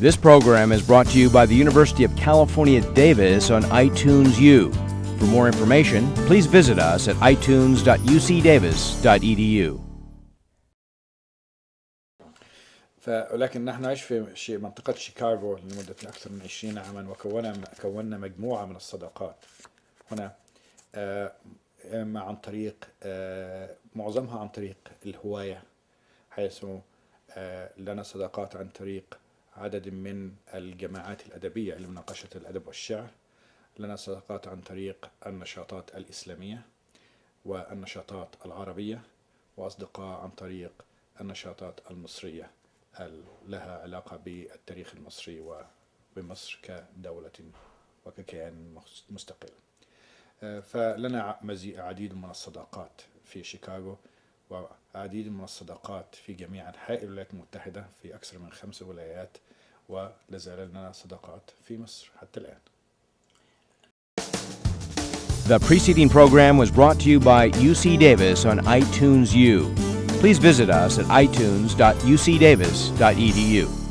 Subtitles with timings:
[0.00, 4.70] This program is brought to you by the University of California, Davis on iTunes U.
[5.18, 9.80] For more information, please visit us at itunes.ucdavis.edu.
[13.32, 18.66] ولكن نحن نعيش في شي- منطقة شيكاغو لمدة أكثر من 20 عاما وكونا كونا مجموعة
[18.66, 19.36] من الصداقات
[20.10, 20.32] هنا
[20.94, 21.32] آه،
[21.92, 24.76] إما عن طريق آه، معظمها عن طريق
[25.06, 25.62] الهواية
[26.30, 26.64] حيث
[27.36, 29.18] آه، لنا صداقات عن طريق
[29.58, 33.08] عدد من الجماعات الأدبية لمناقشة الأدب والشعر.
[33.78, 36.62] لنا صداقات عن طريق النشاطات الإسلامية
[37.44, 39.00] والنشاطات العربية
[39.56, 40.72] وأصدقاء عن طريق
[41.20, 42.50] النشاطات المصرية
[43.00, 45.40] ال- لها علاقة بالتاريخ المصري
[46.16, 47.32] وبمصر كدولة
[48.06, 48.78] وككيان
[49.10, 49.48] مستقل.
[50.42, 51.38] آه، فلنا
[51.78, 53.96] عديد من الصداقات في شيكاغو.
[54.50, 59.36] وعديد من الصداقات في جميع أنحاء الولايات المتحدة في أكثر من خمس ولايات
[59.88, 62.58] ولازال لنا صداقات في مصر حتى الآن
[65.48, 69.72] The preceding program was brought to you by UC Davis on iTunes U.
[70.20, 73.87] Please visit us at itunes.ucdavis.edu.